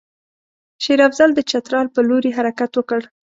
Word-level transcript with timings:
شېر 0.83 0.99
افضل 1.07 1.29
د 1.35 1.39
چترال 1.49 1.87
پر 1.93 2.03
لوري 2.09 2.31
حرکت 2.37 2.71
وکړ. 2.75 3.01